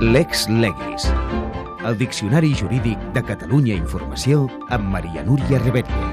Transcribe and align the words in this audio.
Lex 0.00 0.46
Legis. 0.50 1.06
El 1.82 1.96
Diccionari 1.96 2.52
Jurídic 2.54 3.00
de 3.14 3.22
Catalunya 3.24 3.72
Informació 3.78 4.42
amb 4.68 4.90
Maria 4.92 5.22
Núria 5.24 5.56
Rebetlla. 5.62 6.10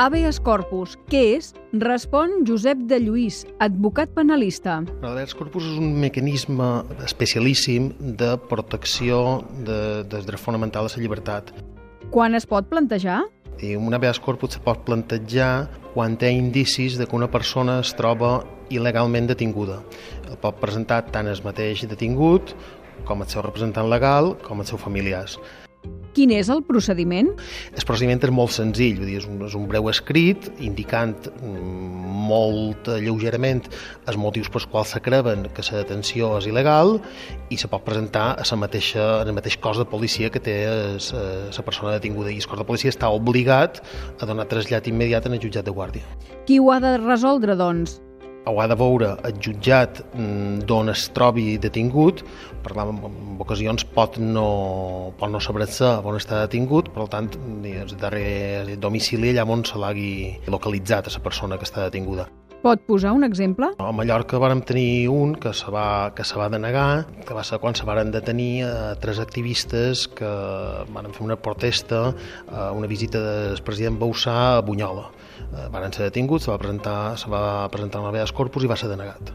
Habeas 0.00 0.40
corpus, 0.40 0.96
què 1.12 1.20
és? 1.34 1.52
Respon 1.76 2.46
Josep 2.48 2.86
de 2.88 3.02
Lluís, 3.04 3.42
advocat 3.60 4.16
penalista. 4.16 4.78
L'habeas 5.04 5.36
corpus 5.36 5.68
és 5.68 5.76
un 5.76 5.92
mecanisme 6.00 6.70
especialíssim 7.04 7.92
de 8.00 8.32
protecció 8.48 9.42
de, 9.60 10.06
dels 10.08 10.24
drets 10.24 10.40
fonamentals 10.40 10.96
de 10.96 11.02
la 11.02 11.04
llibertat. 11.04 11.52
Quan 12.16 12.32
es 12.38 12.48
pot 12.48 12.72
plantejar? 12.72 13.26
I 13.62 13.76
un 13.76 13.94
habeas 13.94 14.20
corpus 14.20 14.56
se 14.56 14.60
pot 14.60 14.82
plantejar 14.84 15.68
quan 15.94 16.18
té 16.20 16.28
indicis 16.36 16.98
de 17.00 17.06
que 17.08 17.16
una 17.16 17.30
persona 17.32 17.78
es 17.80 17.94
troba 17.96 18.42
il·legalment 18.68 19.30
detinguda. 19.30 19.78
El 20.28 20.36
pot 20.42 20.60
presentar 20.60 21.06
tant 21.12 21.30
el 21.30 21.40
mateix 21.44 21.86
detingut 21.88 22.52
com 23.08 23.22
el 23.22 23.30
seu 23.32 23.44
representant 23.46 23.88
legal 23.88 24.34
com 24.44 24.60
els 24.60 24.74
seus 24.74 24.82
familiars. 24.82 25.38
Quin 26.16 26.30
és 26.32 26.48
el 26.48 26.62
procediment? 26.64 27.28
El 27.76 27.84
procediment 27.84 28.22
és 28.24 28.30
molt 28.32 28.54
senzill, 28.54 29.02
vull 29.02 29.10
dir, 29.10 29.18
és, 29.20 29.26
un, 29.28 29.42
és 29.44 29.56
un 29.58 29.66
breu 29.68 29.90
escrit 29.90 30.46
indicant 30.64 31.12
mm, 31.42 32.14
molt 32.30 32.88
lleugerament 33.04 33.60
els 34.08 34.16
motius 34.20 34.48
pels 34.52 34.64
quals 34.72 34.94
se 34.94 35.02
creuen 35.04 35.44
que 35.52 35.64
la 35.68 35.82
detenció 35.82 36.32
és 36.38 36.48
il·legal 36.48 36.96
i 37.52 37.60
se 37.60 37.68
pot 37.68 37.84
presentar 37.84 38.30
a 38.32 38.48
la 38.48 38.60
mateixa, 38.62 39.04
en 39.20 39.28
el 39.28 39.36
mateix 39.36 39.58
cos 39.60 39.76
de 39.82 39.84
policia 39.84 40.32
que 40.32 40.40
té 40.40 40.56
la 40.72 41.66
persona 41.68 41.98
detinguda 41.98 42.32
i 42.32 42.40
el 42.40 42.48
cos 42.48 42.64
de 42.64 42.68
policia 42.72 42.94
està 42.94 43.12
obligat 43.12 43.82
a 44.16 44.24
donar 44.24 44.48
trasllat 44.48 44.88
immediat 44.88 45.28
en 45.28 45.36
el 45.36 45.44
jutjat 45.44 45.68
de 45.68 45.76
guàrdia. 45.76 46.08
Qui 46.48 46.56
ho 46.62 46.72
ha 46.72 46.80
de 46.80 46.96
resoldre, 47.02 47.60
doncs? 47.60 48.00
Ho 48.46 48.60
ha 48.62 48.66
de 48.70 48.76
veure 48.78 49.10
el 49.26 49.38
jutjat 49.42 50.00
mm, 50.14 50.62
d'on 50.68 50.92
es 50.92 51.08
trobi 51.16 51.56
detingut, 51.62 52.22
per 52.62 52.76
tant, 52.76 52.94
en 52.94 53.42
ocasions 53.42 53.86
pot 53.96 54.18
no, 54.22 54.46
pot 55.18 55.32
no 55.32 55.42
saber-se 55.42 55.92
on 56.06 56.18
està 56.20 56.44
detingut, 56.44 56.92
per 56.94 57.08
tant, 57.12 57.30
el 57.66 57.94
darrer 58.00 58.78
domicili 58.82 59.34
allà 59.34 59.46
on 59.50 59.66
se 59.66 59.82
l'hagi 59.82 60.10
localitzat 60.46 61.10
a 61.10 61.16
la 61.18 61.24
persona 61.26 61.58
que 61.58 61.66
està 61.68 61.88
detinguda. 61.88 62.30
Pot 62.66 62.80
posar 62.82 63.12
un 63.14 63.22
exemple? 63.22 63.68
A 63.78 63.92
Mallorca 63.94 64.40
vàrem 64.42 64.58
tenir 64.66 65.06
un 65.06 65.36
que 65.38 65.52
se 65.54 65.70
va, 65.70 66.10
que 66.18 66.24
se 66.26 66.34
va 66.34 66.48
denegar, 66.50 67.06
que 67.22 67.36
va 67.36 67.44
ser 67.46 67.60
quan 67.62 67.78
se 67.78 67.86
varen 67.86 68.10
detenir 68.10 68.64
eh, 68.66 68.72
tres 68.98 69.20
activistes 69.22 70.08
que 70.10 70.30
van 70.90 71.06
fer 71.14 71.22
una 71.22 71.36
protesta 71.38 72.00
a 72.50 72.72
una 72.74 72.90
visita 72.90 73.22
del 73.22 73.62
president 73.62 74.00
Boussà 74.02 74.34
a 74.56 74.66
Bunyola. 74.66 75.06
Eh, 75.46 75.68
van 75.70 75.94
ser 75.94 76.08
detinguts, 76.08 76.48
se 76.48 76.50
va 76.50 76.58
presentar, 76.58 77.14
se 77.22 77.30
va 77.30 77.68
presentar 77.70 78.02
un 78.02 78.10
habeas 78.10 78.34
corpus 78.34 78.66
i 78.66 78.74
va 78.74 78.82
ser 78.82 78.90
denegat. 78.90 79.30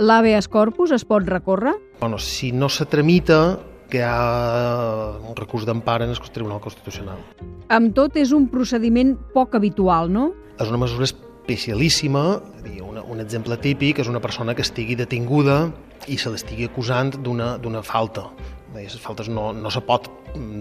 L'habeas 0.00 0.48
corpus 0.48 0.96
es 0.96 1.04
pot 1.04 1.28
recórrer? 1.28 1.76
Bueno, 2.00 2.16
si 2.16 2.48
no 2.50 2.72
se 2.72 2.88
tramita, 2.88 3.58
que 3.92 4.00
hi 4.00 4.06
ha 4.08 5.18
un 5.20 5.36
recurs 5.36 5.68
d'empara 5.68 6.08
en 6.08 6.16
el 6.16 6.28
Tribunal 6.32 6.64
Constitucional. 6.64 7.20
Amb 7.68 7.92
tot, 7.92 8.16
és 8.16 8.32
un 8.32 8.48
procediment 8.48 9.18
poc 9.34 9.60
habitual, 9.60 10.08
no? 10.08 10.30
És 10.56 10.72
una 10.72 10.80
mesura 10.80 11.04
especialíssima, 11.50 12.40
un, 12.86 12.98
un 13.02 13.20
exemple 13.20 13.56
típic 13.58 13.98
és 13.98 14.08
una 14.08 14.20
persona 14.22 14.54
que 14.54 14.62
estigui 14.62 14.94
detinguda 14.94 15.72
i 16.06 16.18
se 16.18 16.30
l'estigui 16.30 16.68
acusant 16.70 17.10
d'una 17.18 17.82
falta. 17.82 18.28
Les 18.74 18.94
faltes 19.02 19.28
no, 19.28 19.50
no 19.52 19.70
se 19.70 19.82
pot 19.82 20.06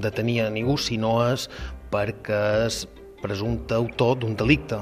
detenir 0.01 0.41
a 0.47 0.49
ningú 0.49 0.77
si 0.81 0.97
no 0.97 1.19
és 1.27 1.45
perquè 1.93 2.65
és 2.65 2.87
presumpte 3.21 3.77
autor 3.77 4.17
d'un 4.23 4.35
delicte. 4.35 4.81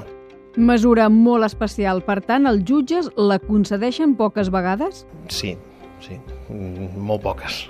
Mesura 0.56 1.10
molt 1.12 1.44
especial, 1.44 2.00
per 2.02 2.22
tant, 2.24 2.48
els 2.48 2.64
jutges 2.66 3.12
la 3.16 3.38
concedeixen 3.38 4.16
poques 4.16 4.48
vegades? 4.50 5.04
Sí, 5.28 5.56
sí, 6.00 6.18
molt 6.48 7.22
poques. 7.22 7.66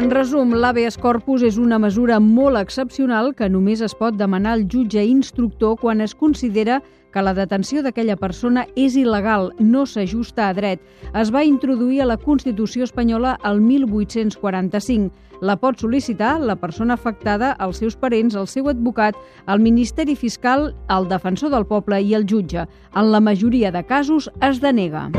En 0.00 0.06
resum, 0.08 0.54
l'habeas 0.56 0.94
corpus 0.96 1.42
és 1.44 1.58
una 1.60 1.76
mesura 1.76 2.16
molt 2.24 2.56
excepcional 2.56 3.34
que 3.36 3.50
només 3.52 3.82
es 3.84 3.92
pot 3.92 4.14
demanar 4.16 4.54
al 4.56 4.62
jutge 4.72 5.02
instructor 5.04 5.74
quan 5.76 6.00
es 6.00 6.14
considera 6.16 6.78
que 7.12 7.20
la 7.20 7.34
detenció 7.36 7.82
d'aquella 7.84 8.16
persona 8.16 8.64
és 8.80 8.96
il·legal, 8.96 9.50
no 9.60 9.84
s'ajusta 9.84 10.46
a 10.48 10.56
dret. 10.56 10.80
Es 11.12 11.28
va 11.34 11.44
introduir 11.44 12.00
a 12.00 12.08
la 12.08 12.16
Constitució 12.16 12.88
espanyola 12.88 13.36
el 13.44 13.60
1845. 13.60 15.12
La 15.44 15.58
pot 15.60 15.84
sol·licitar 15.84 16.38
la 16.40 16.56
persona 16.56 16.96
afectada, 16.96 17.52
els 17.60 17.84
seus 17.84 17.92
parents, 17.92 18.40
el 18.40 18.48
seu 18.48 18.72
advocat, 18.72 19.20
el 19.52 19.60
Ministeri 19.60 20.16
Fiscal, 20.16 20.70
el 20.88 21.12
defensor 21.12 21.52
del 21.52 21.68
poble 21.68 22.00
i 22.00 22.16
el 22.16 22.24
jutge. 22.24 22.64
En 22.96 23.12
la 23.12 23.20
majoria 23.20 23.68
de 23.68 23.84
casos 23.84 24.32
es 24.40 24.64
denega. 24.64 25.10